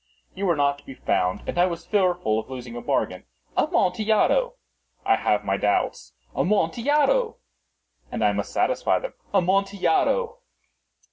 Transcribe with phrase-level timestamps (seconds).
[0.33, 3.23] You were not to be found, and I was fearful of losing a bargain."
[3.55, 4.55] "Amontillado!"
[5.05, 7.37] "I have my doubts." "Amontillado!"
[8.11, 10.39] "And I must satisfy them." "Amontillado!"